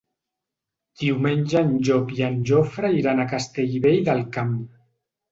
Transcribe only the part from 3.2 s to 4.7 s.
a Castellvell del Camp.